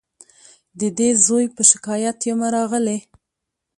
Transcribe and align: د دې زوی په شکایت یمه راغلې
د 0.79 0.81
دې 0.97 1.09
زوی 1.25 1.45
په 1.55 1.61
شکایت 1.71 2.17
یمه 2.29 2.47
راغلې 2.55 2.97